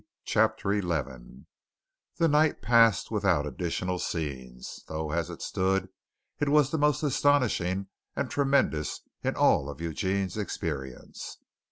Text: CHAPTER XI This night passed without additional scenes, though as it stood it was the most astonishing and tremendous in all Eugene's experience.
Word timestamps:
CHAPTER 0.25 0.73
XI 0.81 1.43
This 2.17 2.27
night 2.27 2.59
passed 2.63 3.11
without 3.11 3.45
additional 3.45 3.99
scenes, 3.99 4.83
though 4.87 5.11
as 5.11 5.29
it 5.29 5.43
stood 5.43 5.89
it 6.39 6.49
was 6.49 6.71
the 6.71 6.79
most 6.79 7.03
astonishing 7.03 7.85
and 8.15 8.27
tremendous 8.27 9.01
in 9.23 9.35
all 9.35 9.75
Eugene's 9.79 10.37
experience. 10.37 11.37